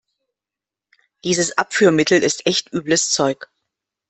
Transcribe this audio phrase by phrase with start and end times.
[1.23, 3.51] Dieses Abführmittel ist echt übles Zeug.